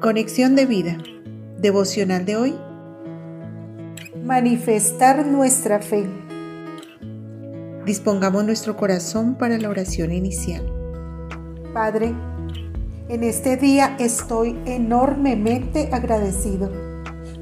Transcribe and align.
Conexión 0.00 0.56
de 0.56 0.64
vida. 0.64 0.96
Devocional 1.58 2.24
de 2.24 2.34
hoy. 2.34 2.54
Manifestar 4.24 5.26
nuestra 5.26 5.80
fe. 5.80 6.08
Dispongamos 7.84 8.42
nuestro 8.44 8.78
corazón 8.78 9.34
para 9.34 9.58
la 9.58 9.68
oración 9.68 10.10
inicial. 10.10 10.64
Padre, 11.74 12.14
en 13.10 13.24
este 13.24 13.58
día 13.58 13.94
estoy 13.98 14.58
enormemente 14.64 15.90
agradecido 15.92 16.72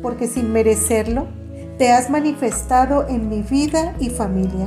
porque 0.02 0.26
sin 0.26 0.52
merecerlo 0.52 1.28
te 1.78 1.92
has 1.92 2.10
manifestado 2.10 3.06
en 3.06 3.28
mi 3.28 3.42
vida 3.42 3.94
y 4.00 4.10
familia 4.10 4.66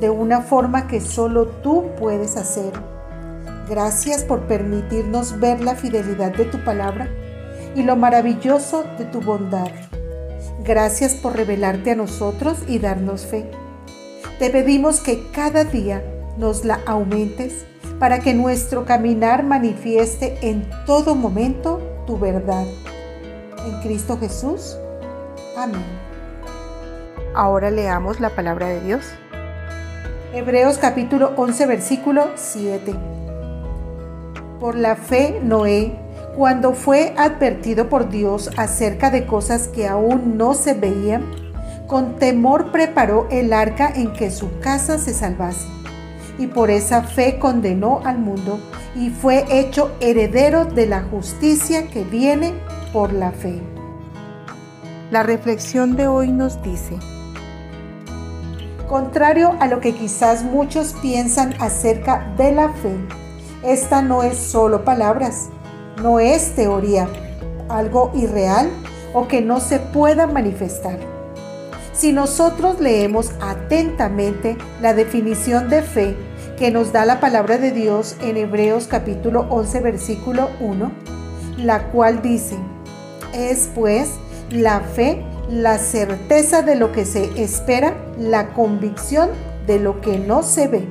de 0.00 0.10
una 0.10 0.40
forma 0.40 0.88
que 0.88 1.00
solo 1.00 1.46
tú 1.46 1.84
puedes 2.00 2.36
hacer. 2.36 2.72
Gracias 3.68 4.22
por 4.22 4.42
permitirnos 4.42 5.40
ver 5.40 5.60
la 5.60 5.74
fidelidad 5.74 6.32
de 6.32 6.44
tu 6.44 6.62
palabra 6.62 7.08
y 7.74 7.82
lo 7.82 7.96
maravilloso 7.96 8.84
de 8.96 9.04
tu 9.06 9.20
bondad. 9.20 9.70
Gracias 10.64 11.14
por 11.14 11.36
revelarte 11.36 11.92
a 11.92 11.96
nosotros 11.96 12.58
y 12.68 12.78
darnos 12.78 13.26
fe. 13.26 13.50
Te 14.38 14.50
pedimos 14.50 15.00
que 15.00 15.30
cada 15.32 15.64
día 15.64 16.04
nos 16.38 16.64
la 16.64 16.80
aumentes 16.86 17.64
para 17.98 18.20
que 18.20 18.34
nuestro 18.34 18.84
caminar 18.84 19.42
manifieste 19.42 20.38
en 20.42 20.68
todo 20.86 21.14
momento 21.14 21.80
tu 22.06 22.18
verdad. 22.18 22.66
En 23.66 23.80
Cristo 23.80 24.16
Jesús. 24.18 24.76
Amén. 25.56 25.82
Ahora 27.34 27.70
leamos 27.70 28.20
la 28.20 28.30
palabra 28.30 28.68
de 28.68 28.80
Dios. 28.80 29.04
Hebreos 30.32 30.78
capítulo 30.78 31.32
11 31.36 31.66
versículo 31.66 32.28
7. 32.36 33.15
Por 34.60 34.74
la 34.74 34.96
fe 34.96 35.38
Noé, 35.42 35.92
cuando 36.34 36.72
fue 36.72 37.14
advertido 37.18 37.88
por 37.88 38.08
Dios 38.08 38.50
acerca 38.56 39.10
de 39.10 39.26
cosas 39.26 39.68
que 39.68 39.86
aún 39.86 40.38
no 40.38 40.54
se 40.54 40.72
veían, 40.72 41.24
con 41.86 42.16
temor 42.16 42.72
preparó 42.72 43.28
el 43.30 43.52
arca 43.52 43.92
en 43.94 44.12
que 44.12 44.30
su 44.30 44.58
casa 44.60 44.98
se 44.98 45.12
salvase. 45.12 45.66
Y 46.38 46.46
por 46.46 46.70
esa 46.70 47.02
fe 47.02 47.38
condenó 47.38 48.00
al 48.04 48.18
mundo 48.18 48.58
y 48.94 49.10
fue 49.10 49.44
hecho 49.50 49.92
heredero 50.00 50.64
de 50.64 50.86
la 50.86 51.02
justicia 51.02 51.88
que 51.88 52.04
viene 52.04 52.54
por 52.92 53.12
la 53.12 53.32
fe. 53.32 53.60
La 55.10 55.22
reflexión 55.22 55.96
de 55.96 56.08
hoy 56.08 56.32
nos 56.32 56.62
dice, 56.62 56.96
Contrario 58.88 59.54
a 59.60 59.66
lo 59.66 59.80
que 59.80 59.94
quizás 59.94 60.44
muchos 60.44 60.94
piensan 61.02 61.54
acerca 61.60 62.34
de 62.36 62.52
la 62.52 62.68
fe, 62.70 62.96
esta 63.66 64.00
no 64.00 64.22
es 64.22 64.38
solo 64.38 64.84
palabras, 64.84 65.48
no 66.00 66.20
es 66.20 66.54
teoría, 66.54 67.08
algo 67.68 68.12
irreal 68.14 68.70
o 69.12 69.26
que 69.26 69.42
no 69.42 69.58
se 69.58 69.80
pueda 69.80 70.28
manifestar. 70.28 70.98
Si 71.92 72.12
nosotros 72.12 72.78
leemos 72.78 73.32
atentamente 73.40 74.56
la 74.80 74.94
definición 74.94 75.68
de 75.68 75.82
fe 75.82 76.16
que 76.56 76.70
nos 76.70 76.92
da 76.92 77.04
la 77.04 77.18
palabra 77.18 77.58
de 77.58 77.72
Dios 77.72 78.16
en 78.22 78.36
Hebreos 78.36 78.86
capítulo 78.86 79.46
11 79.50 79.80
versículo 79.80 80.48
1, 80.60 80.92
la 81.58 81.88
cual 81.88 82.22
dice, 82.22 82.56
es 83.32 83.68
pues 83.74 84.10
la 84.50 84.80
fe 84.80 85.24
la 85.50 85.78
certeza 85.78 86.62
de 86.62 86.76
lo 86.76 86.92
que 86.92 87.04
se 87.04 87.42
espera, 87.42 87.94
la 88.18 88.52
convicción 88.52 89.30
de 89.66 89.80
lo 89.80 90.00
que 90.00 90.18
no 90.18 90.42
se 90.42 90.68
ve. 90.68 90.86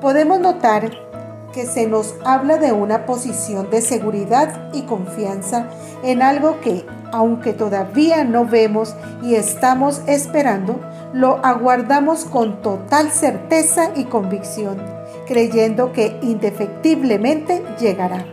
Podemos 0.00 0.40
notar 0.40 1.09
que 1.52 1.66
se 1.66 1.86
nos 1.86 2.14
habla 2.24 2.58
de 2.58 2.72
una 2.72 3.06
posición 3.06 3.70
de 3.70 3.82
seguridad 3.82 4.70
y 4.72 4.82
confianza 4.82 5.68
en 6.02 6.22
algo 6.22 6.60
que, 6.60 6.86
aunque 7.12 7.52
todavía 7.52 8.24
no 8.24 8.46
vemos 8.46 8.94
y 9.22 9.34
estamos 9.34 10.02
esperando, 10.06 10.80
lo 11.12 11.44
aguardamos 11.44 12.24
con 12.24 12.62
total 12.62 13.10
certeza 13.10 13.90
y 13.96 14.04
convicción, 14.04 14.78
creyendo 15.26 15.92
que 15.92 16.18
indefectiblemente 16.22 17.64
llegará. 17.80 18.24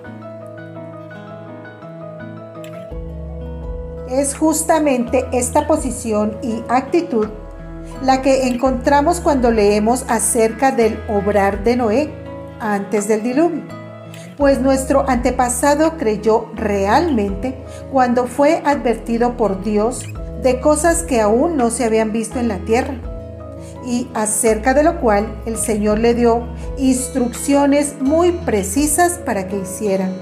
Es 4.09 4.35
justamente 4.35 5.25
esta 5.31 5.67
posición 5.67 6.37
y 6.41 6.63
actitud 6.69 7.27
la 8.03 8.21
que 8.21 8.47
encontramos 8.47 9.19
cuando 9.19 9.51
leemos 9.51 10.05
acerca 10.07 10.71
del 10.71 10.99
obrar 11.09 11.63
de 11.63 11.75
Noé 11.75 12.26
antes 12.59 13.07
del 13.07 13.23
diluvio, 13.23 13.63
pues 14.37 14.59
nuestro 14.61 15.09
antepasado 15.09 15.97
creyó 15.97 16.49
realmente 16.55 17.55
cuando 17.91 18.27
fue 18.27 18.61
advertido 18.65 19.35
por 19.37 19.63
Dios 19.63 20.05
de 20.43 20.59
cosas 20.59 21.03
que 21.03 21.19
aún 21.19 21.57
no 21.57 21.69
se 21.69 21.85
habían 21.85 22.11
visto 22.11 22.39
en 22.39 22.47
la 22.47 22.59
tierra 22.59 22.95
y 23.85 24.09
acerca 24.13 24.73
de 24.73 24.83
lo 24.83 24.99
cual 24.99 25.41
el 25.45 25.57
Señor 25.57 25.99
le 25.99 26.13
dio 26.13 26.43
instrucciones 26.77 27.95
muy 27.99 28.31
precisas 28.31 29.13
para 29.13 29.47
que 29.47 29.57
hicieran. 29.57 30.13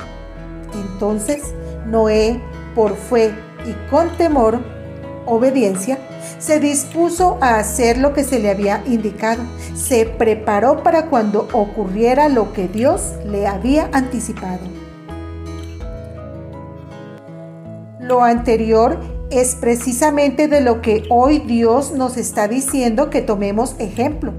Entonces 0.73 1.41
Noé, 1.87 2.39
por 2.73 2.95
fe 2.95 3.33
y 3.65 3.89
con 3.89 4.09
temor, 4.17 4.59
obediencia, 5.25 5.97
se 6.39 6.59
dispuso 6.59 7.37
a 7.41 7.57
hacer 7.57 7.97
lo 7.97 8.13
que 8.13 8.23
se 8.23 8.39
le 8.39 8.49
había 8.49 8.83
indicado. 8.85 9.43
Se 9.75 10.05
preparó 10.05 10.83
para 10.83 11.07
cuando 11.07 11.47
ocurriera 11.53 12.29
lo 12.29 12.53
que 12.53 12.67
Dios 12.67 13.13
le 13.25 13.47
había 13.47 13.89
anticipado. 13.93 14.61
Lo 17.99 18.23
anterior 18.23 18.99
es 19.31 19.55
precisamente 19.55 20.47
de 20.47 20.61
lo 20.61 20.81
que 20.81 21.03
hoy 21.09 21.39
Dios 21.39 21.91
nos 21.91 22.17
está 22.17 22.47
diciendo 22.47 23.09
que 23.09 23.21
tomemos 23.21 23.75
ejemplo, 23.79 24.33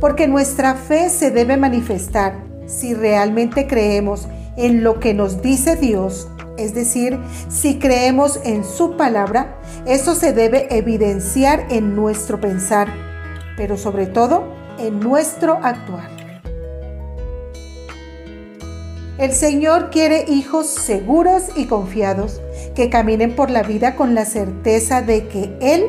porque 0.00 0.26
nuestra 0.26 0.74
fe 0.74 1.08
se 1.10 1.30
debe 1.30 1.56
manifestar 1.56 2.42
si 2.66 2.94
realmente 2.94 3.66
creemos 3.66 4.26
en 4.56 4.82
lo 4.82 4.98
que 5.00 5.14
nos 5.14 5.42
dice 5.42 5.76
Dios 5.76 6.28
es 6.56 6.74
decir, 6.74 7.18
si 7.48 7.78
creemos 7.78 8.40
en 8.44 8.64
su 8.64 8.96
palabra, 8.96 9.58
eso 9.86 10.14
se 10.14 10.32
debe 10.32 10.68
evidenciar 10.76 11.66
en 11.70 11.96
nuestro 11.96 12.40
pensar, 12.40 12.88
pero 13.56 13.76
sobre 13.76 14.06
todo 14.06 14.44
en 14.78 15.00
nuestro 15.00 15.58
actuar. 15.62 16.10
El 19.18 19.32
Señor 19.32 19.90
quiere 19.90 20.24
hijos 20.28 20.66
seguros 20.66 21.44
y 21.54 21.66
confiados, 21.66 22.40
que 22.74 22.90
caminen 22.90 23.36
por 23.36 23.48
la 23.48 23.62
vida 23.62 23.94
con 23.94 24.14
la 24.14 24.24
certeza 24.24 25.02
de 25.02 25.28
que 25.28 25.56
Él 25.60 25.86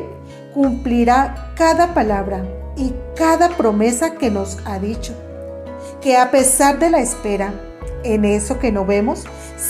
cumplirá 0.54 1.52
cada 1.56 1.92
palabra 1.92 2.44
y 2.76 2.92
cada 3.16 3.48
promesa 3.50 4.14
que 4.14 4.30
nos 4.30 4.58
ha 4.64 4.78
dicho, 4.78 5.12
que 6.00 6.16
a 6.16 6.30
pesar 6.30 6.78
de 6.78 6.90
la 6.90 7.00
espera, 7.00 7.52
en 8.04 8.24
eso 8.24 8.58
que 8.58 8.70
no 8.70 8.84
vemos, 8.84 9.24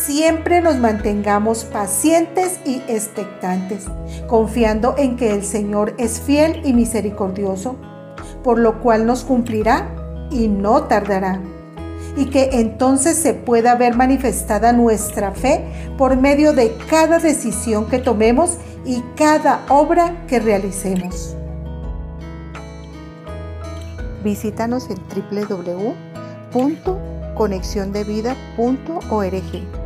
siempre 0.04 0.60
nos 0.60 0.78
mantengamos 0.78 1.64
pacientes 1.64 2.60
y 2.64 2.82
expectantes, 2.88 3.84
confiando 4.26 4.94
en 4.98 5.16
que 5.16 5.32
el 5.32 5.44
Señor 5.44 5.94
es 5.98 6.20
fiel 6.20 6.60
y 6.64 6.72
misericordioso, 6.72 7.76
por 8.42 8.58
lo 8.58 8.80
cual 8.80 9.06
nos 9.06 9.24
cumplirá 9.24 9.88
y 10.30 10.48
no 10.48 10.84
tardará. 10.84 11.40
Y 12.16 12.26
que 12.26 12.50
entonces 12.52 13.16
se 13.16 13.34
pueda 13.34 13.74
ver 13.74 13.94
manifestada 13.94 14.72
nuestra 14.72 15.32
fe 15.32 15.64
por 15.98 16.16
medio 16.16 16.52
de 16.52 16.74
cada 16.88 17.18
decisión 17.18 17.86
que 17.86 17.98
tomemos 17.98 18.56
y 18.84 19.02
cada 19.16 19.64
obra 19.68 20.24
que 20.26 20.38
realicemos. 20.38 21.36
Visítanos 24.22 24.88
en 24.90 24.98
www 25.38 25.94
conexiondevida.org. 27.36 29.85